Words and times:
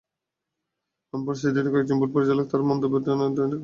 এমন 1.13 1.21
পরিস্থিতিতে 1.27 1.69
কয়েকজন 1.73 1.97
বোর্ড 1.99 2.11
পরিচালক 2.15 2.45
তাঁর 2.45 2.59
বিরুদ্ধে 2.59 2.71
মন্তব্য 2.71 2.93
করায় 2.95 3.05
তিনি 3.05 3.19
মনঃক্ষুণ্ন 3.19 3.45
হন। 3.45 3.59